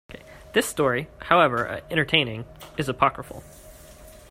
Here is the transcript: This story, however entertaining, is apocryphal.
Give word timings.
This 0.53 0.65
story, 0.65 1.09
however 1.19 1.83
entertaining, 1.91 2.45
is 2.75 2.89
apocryphal. 2.89 3.43